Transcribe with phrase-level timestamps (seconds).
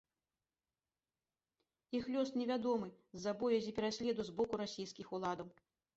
[1.99, 5.47] Іх лёс невядомы з-за боязі пераследу з боку расійскіх уладаў.